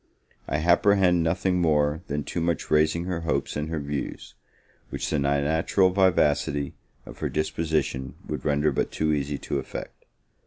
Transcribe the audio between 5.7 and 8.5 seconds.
vivacity of her disposition would